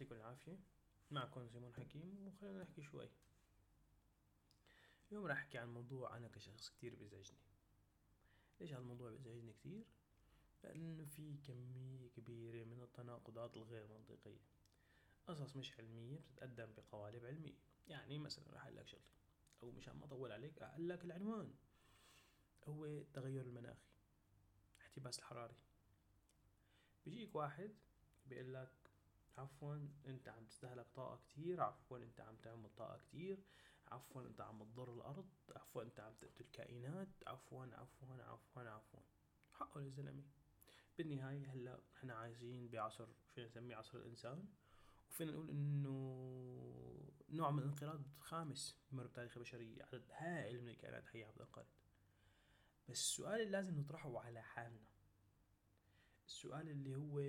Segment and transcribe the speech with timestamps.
[0.00, 0.58] يعطيكم العافية.
[1.10, 3.10] معكم سيمون حكيم وخلينا نحكي شوي.
[5.08, 7.38] اليوم راح أحكي عن موضوع أنا كشخص كتير بيزعجني.
[8.60, 9.84] ليش هالموضوع بيزعجني كتير؟
[10.64, 14.40] لأنه في كمية كبيرة من التناقضات الغير منطقية.
[15.26, 17.58] قصص مش علمية بتتقدم بقوالب علمية.
[17.88, 19.10] يعني مثلا راح أقول لك شغلة.
[19.62, 21.54] أو مشان ما أطول عليك أقول لك العنوان.
[22.64, 23.88] هو التغير المناخي.
[24.80, 25.56] احتباس الحراري.
[27.04, 27.74] بيجيك واحد
[28.26, 28.79] بيقول لك
[29.38, 33.38] عفوا أنت عم تستهلك طاقة كتير عفوا أنت عم تعمل طاقة كتير
[33.88, 39.00] عفوا أنت عم تضر الأرض عفوا أنت عم تقتل كائنات عفوا عفوا عفوا عفوا.
[39.52, 40.22] حقه للزلمة
[40.98, 44.48] بالنهاية هلأ إحنا عايشين بعصر فينا نسميه عصر الإنسان
[45.10, 45.90] وفينا نقول إنه
[47.28, 51.66] نوع من الانقراض خامس بمر بتاريخ البشرية عدد هائل من الكائنات الحية عم تنقرض
[52.88, 54.86] بس السؤال اللي لازم نطرحه على حالنا
[56.26, 57.20] السؤال اللي هو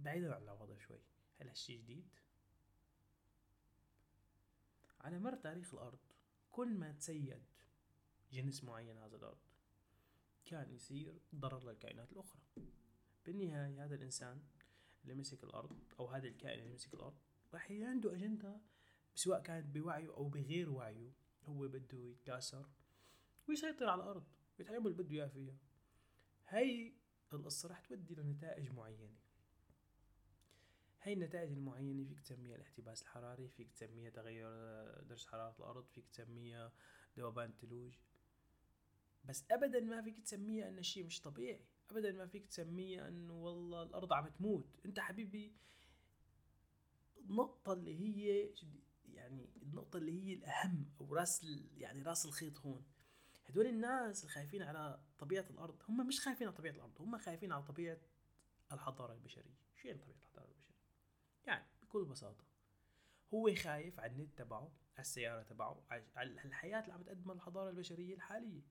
[0.00, 1.00] بعيدا عن الوضع شوي.
[1.40, 2.08] هل هالشي جديد؟
[5.00, 5.98] على مر تاريخ الأرض
[6.50, 7.42] كل ما تسيد
[8.32, 9.38] جنس معين هذا الأرض
[10.44, 12.40] كان يصير ضرر للكائنات الأخرى.
[13.26, 14.42] بالنهاية هذا الإنسان
[15.02, 17.18] اللي مسك الأرض أو هذا الكائن اللي مسك الأرض
[17.54, 18.60] راح عنده أجندة
[19.14, 21.12] سواء كانت بوعيه أو بغير وعيه.
[21.44, 22.68] هو بده يتكاثر
[23.48, 24.24] ويسيطر على الأرض
[24.58, 25.56] ويتعمل اللي بده إياه فيها.
[26.48, 26.94] هاي
[27.32, 29.16] القصة راح تودي لنتائج معينة.
[31.02, 34.50] هاي النتائج المعينة فيك تسميها الاحتباس الحراري فيك تسميها تغير
[35.02, 36.72] درجة حرارة الأرض فيك تسميها
[37.18, 37.94] ذوبان الثلوج.
[39.24, 41.64] بس أبدا ما فيك تسميها أن الشيء مش طبيعي.
[41.90, 44.80] أبدا ما فيك تسميها أنه والله الأرض عم تموت.
[44.86, 45.52] أنت حبيبي
[47.18, 48.50] النقطة اللي هي
[49.08, 52.84] يعني النقطة اللي هي الأهم أو راس يعني راس الخيط هون.
[53.46, 57.62] هدول الناس الخايفين على طبيعة الأرض هم مش خايفين على طبيعة الأرض هم خايفين على
[57.62, 57.98] طبيعة
[58.72, 59.54] الحضارة البشرية.
[59.74, 60.29] شو يعني طبيعة الحضارة
[61.90, 62.44] بكل بساطة.
[63.34, 68.14] هو خايف على النت تبعه على السيارة تبعه على الحياة اللي عم تقدمها الحضارة البشرية
[68.14, 68.62] الحالية.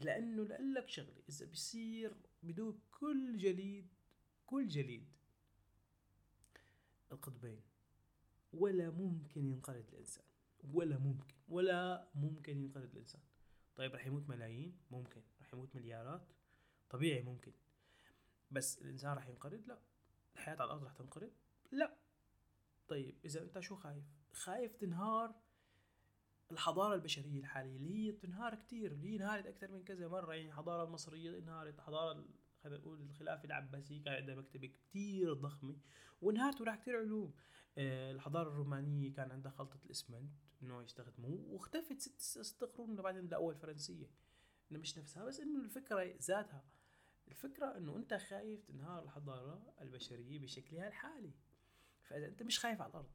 [0.00, 3.94] لأنه لك شغلة إذا بصير بدون كل جليد
[4.46, 5.08] كل جليد
[7.12, 7.62] القطبين
[8.52, 10.24] ولا ممكن ينقرض الإنسان.
[10.72, 13.22] ولا ممكن ولا ممكن ينقرض الإنسان.
[13.76, 15.22] طيب رح يموت ملايين؟ ممكن.
[15.40, 16.32] رح يموت مليارات؟
[16.90, 17.52] طبيعي ممكن.
[18.50, 19.78] بس الإنسان رح ينقرض؟ لا.
[20.34, 21.30] الحياة على الأرض رح تنقرض؟
[21.70, 22.07] لا.
[22.88, 25.34] طيب إذا أنت شو خايف؟ خايف تنهار
[26.52, 30.48] الحضارة البشرية الحالية اللي هي بتنهار كتير اللي هي انهارت أكثر من كذا مرة يعني
[30.48, 32.24] الحضارة المصرية انهارت الحضارة
[32.62, 35.76] خلينا نقول الخلافة العباسية كان عندها مكتبة كتير ضخمة
[36.22, 37.34] وانهارت وراح كتير علوم.
[37.78, 40.32] آه الحضارة الرومانية كان عندها خلطة الإسمنت
[40.62, 44.10] إنه يستخدموه واختفت ست ست قرون بعدين لقوا الفرنسية
[44.70, 46.64] إنه مش نفسها بس إنه الفكرة ذاتها.
[47.28, 51.32] الفكرة إنه أنت خايف تنهار الحضارة البشرية بشكلها الحالي.
[52.08, 53.10] فإذا أنت مش خايف على الأرض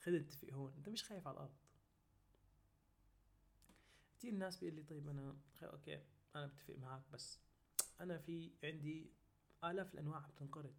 [0.00, 1.56] خلينا نتفق هون أنت مش خايف على الأرض.
[4.18, 6.04] كثير الناس بيقول لي طيب أنا أوكي
[6.36, 7.38] أنا بتفق معك بس
[8.00, 9.12] أنا في عندي
[9.64, 10.74] آلاف الأنواع عم تنقرض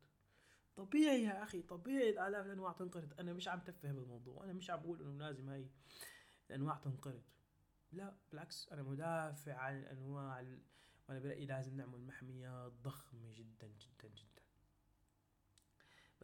[0.75, 3.19] طبيعي يا أخي طبيعي الآلاف الأنواع تنقرض.
[3.19, 5.69] أنا مش عم تفه بالموضوع أنا مش عم بقول إنه لازم هاي
[6.50, 7.24] الأنواع تنقرض.
[7.92, 10.46] لا بالعكس أنا مدافع عن الأنواع
[11.09, 14.38] وأنا برأيي لازم نعمل محميات ضخمة جدا جدا جدا.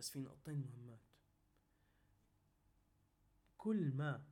[0.06, 1.00] بس في نقطتين مهمات.
[3.58, 4.24] كل ما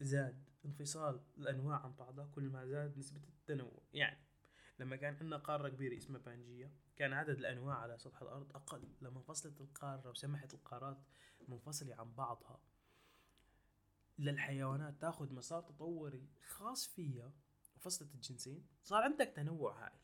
[0.00, 3.82] زاد انفصال الأنواع عن بعضها كل ما زاد نسبة التنوع.
[3.92, 4.18] يعني
[4.78, 8.88] لما كان عندنا قارة كبيرة اسمها بانجيا كان عدد الأنواع على سطح الأرض أقل.
[9.02, 10.98] لما انفصلت القارة وسمحت القارات
[11.48, 12.60] منفصلة عن بعضها
[14.18, 17.32] للحيوانات تاخذ مسار تطوري خاص فيها
[17.76, 20.00] وفصلت الجنسين صار عندك تنوع هائل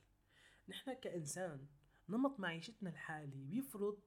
[0.69, 1.67] نحن كإنسان
[2.09, 3.99] نمط معيشتنا الحالي بيفرض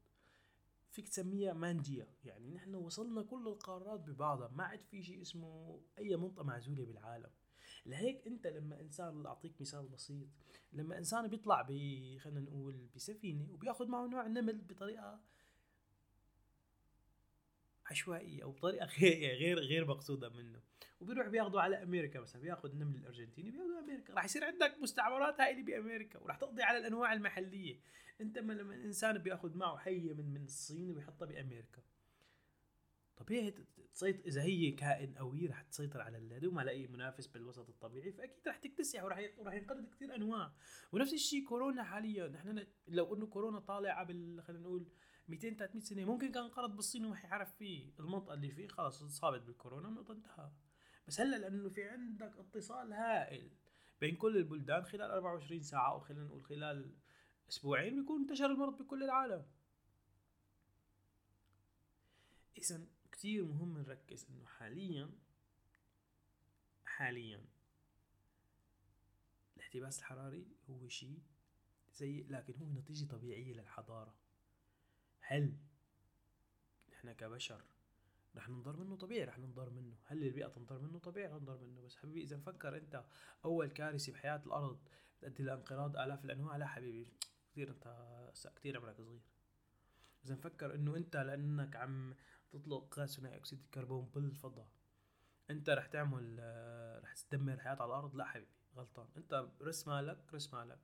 [0.96, 4.48] فيك تسميها مانجيا يعني نحن وصلنا كل القارات ببعضها.
[4.48, 7.30] ما عاد في شيء اسمه أي منطقة معزولة بالعالم.
[7.86, 10.28] لهيك أنت لما إنسان اعطيك مثال بسيط
[10.74, 11.68] لما إنسان بيطلع ب
[12.18, 15.20] خلينا نقول بسفينة وبياخذ معه نوع نمل بطريقة
[17.86, 20.62] عشوائية أو بطريقة غير غير غير مقصودة منه.
[21.00, 24.14] وبيروح بياخذوا على أمريكا مثلا بياخذ النمل الأرجنتيني بياخذوا أمريكا.
[24.14, 27.80] راح يصير عندك مستعمرات هائله بأمريكا وراح تقضي على الأنواع المحلية.
[28.22, 31.82] أنت لما الانسان بياخذ معه حية من من الصين ويحطها بأمريكا.
[33.18, 33.54] طبيعي
[33.94, 38.48] تسيطر إذا هي كائن قوي رح تسيطر على الهدوء ما لاقي منافس بالوسط الطبيعي فأكيد
[38.48, 40.54] رح تكتسح وراح وراح ينقرض كثير أنواع.
[40.92, 42.28] ونفس الشيء كورونا حاليا.
[42.28, 44.88] نحن لو إنه كورونا طالع قبل خلينا نقول
[45.28, 46.06] 200 300 سنة.
[46.06, 48.68] ممكن كان انقرض بالصين وما حيعرف فيه المنطقة اللي فيه.
[48.68, 50.52] خلص صابت بالكورونا النقطه انتهى.
[51.08, 53.52] بس هلأ لأنه في عندك اتصال هائل
[54.02, 56.96] بين كل البلدان خلال 24 ساعة أو خلينا نقول خلال
[57.50, 59.46] أسبوعين بيكون انتشر المرض بكل العالم.
[62.56, 65.10] فاذا كتير مهم نركز إنه حاليا
[66.86, 67.46] حاليا
[69.56, 71.22] الاحتباس الحراري هو شيء
[71.92, 74.25] سيء لكن هو نتيجة طبيعية للحضارة.
[75.28, 75.58] هل
[76.92, 77.62] نحن كبشر
[78.36, 79.96] رح ننضر منه؟ طبيعي رح ننضر منه.
[80.06, 81.82] هل البيئة تنضر منه؟ طبيعي رح ننضر منه.
[81.82, 83.04] بس حبيبي إذا مفكر أنت
[83.46, 84.80] أول كارثة بحياة الأرض
[85.22, 87.08] تؤدي لانقراض آلاف الأنواع لا حبيبي
[87.52, 89.22] كثير أنت كثير عمرك صغير.
[90.26, 92.16] إذا مفكر إنه أنت لأنك عم
[92.52, 94.68] تطلق غاز ثاني أكسيد الكربون بالفضاء
[95.50, 96.40] أنت رح تعمل
[97.04, 99.08] رح تدمر الحياة على الأرض؟ لا حبيبي غلطان.
[99.18, 100.80] أنت رس مالك رس مالك.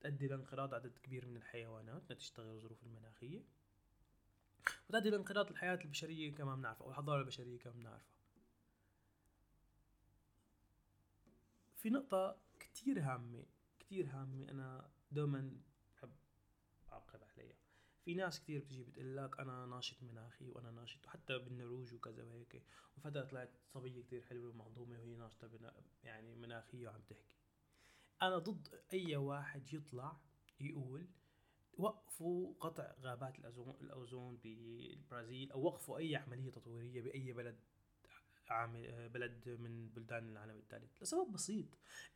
[0.00, 3.44] تؤدي لانقراض عدد كبير من الحيوانات نتيجة تغير الظروف المناخية.
[4.88, 8.16] وتؤدي لانقراض الحياة البشرية كما بنعرفها أو الحضارة البشرية كما بنعرفها
[11.76, 13.44] في نقطة كتير هامة
[13.78, 15.60] كتير هامة أنا دوما
[15.92, 16.12] بحب
[16.92, 17.56] أعقب عليها.
[18.04, 22.62] في ناس كتير بتجي بتقول لك أنا ناشط مناخي وأنا ناشط وحتى بالنرويج وكذا وهيك.
[22.96, 25.72] وفترة طلعت صبية كتير حلوة ومعظومة وهي ناشطة
[26.02, 27.36] يعني مناخية وعم تحكي.
[28.22, 30.16] أنا ضد أي واحد يطلع
[30.60, 31.06] يقول
[31.76, 33.38] وقفوا قطع غابات
[33.80, 37.60] الأوزون بالبرازيل أو وقفوا أي عملية تطويرية بأي بلد
[38.48, 41.02] عامل بلد من بلدان العالم الثالث.
[41.02, 41.66] لسبب بسيط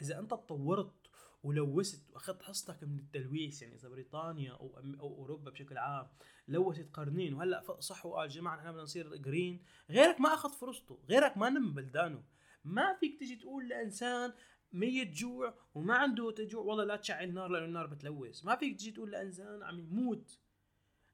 [0.03, 1.11] إذا أنت تطورت
[1.43, 6.09] ولوثت وأخذت حصتك من التلويث يعني إذا بريطانيا أو أو أوروبا بشكل عام
[6.49, 11.37] لوثت قرنين وهلأ صح وقال جماعة نحن بدنا نصير جرين غيرك ما أخذ فرصته غيرك
[11.37, 12.23] ما نم بلدانه.
[12.65, 14.33] ما فيك تيجي تقول لإنسان
[14.73, 18.45] ميت جوع وما عنده تجوع والله لا تشعل نار لأنه النار بتلوث.
[18.45, 20.39] ما فيك تجي تقول لإنسان عم يموت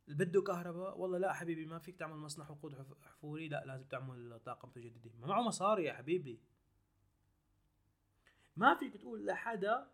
[0.08, 0.98] بده كهرباء.
[0.98, 3.48] والله لا حبيبي ما فيك تعمل مصنع وقود حفوري.
[3.48, 6.40] لا لازم تعمل طاقه متجدده ما معه مصاري يا حبيبي.
[8.56, 9.90] ما فيك تقول لحدا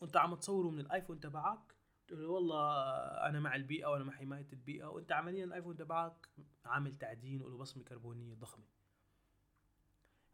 [0.00, 1.74] وأنت عم تصوره من الآيفون تبعك
[2.08, 2.80] تقول له والله
[3.28, 4.86] أنا مع البيئة وأنا مع حماية البيئة.
[4.86, 6.28] وأنت عمليا الآيفون تبعك
[6.64, 8.64] عامل تعدين وله بصمة كربونية ضخمة.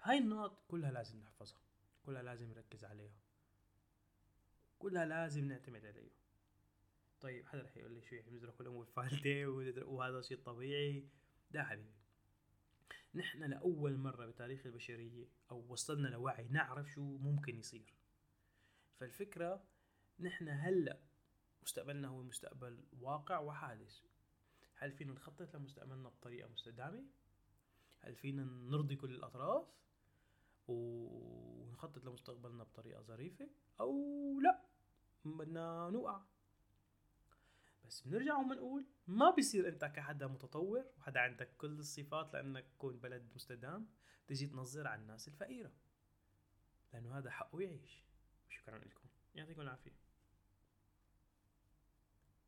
[0.02, 1.58] هاي النقط كلها لازم نحفظها.
[2.02, 3.20] كلها لازم نركز عليها.
[4.78, 6.14] كلها لازم نعتمد عليها.
[7.20, 9.46] طيب حدا رح يقول لي شو يعني بنزرع كل امور فالتة
[9.93, 11.08] وهذا شيء طبيعي؟
[11.50, 12.02] لا حبيبي.
[13.14, 17.94] نحن لأول مرة بتاريخ البشرية أو وصلنا لوعي نعرف شو ممكن يصير.
[19.00, 19.64] فالفكرة
[20.20, 21.00] نحن هلأ
[21.62, 24.00] مستقبلنا هو مستقبل واقع وحادث.
[24.75, 27.04] هل فينا نخطط لمستقبلنا بطريقة مستدامة؟
[28.00, 29.66] هل فينا نرضي كل الأطراف؟
[30.69, 33.50] ونخطط لمستقبلنا بطريقة ظريفة
[33.81, 34.62] أو لا.
[35.25, 36.23] بدنا نوقع.
[37.85, 43.31] بس بنرجع وبنقول ما بيصير أنت كحدا متطور وحدا عندك كل الصفات لأنك تكون بلد
[43.35, 43.88] مستدام
[44.26, 45.73] تجي تنظر على الناس الفقيرة.
[46.93, 48.05] لأنه هذا حقه يعيش.
[48.49, 49.09] شكرا لكم.
[49.35, 50.01] يعطيكم العافية.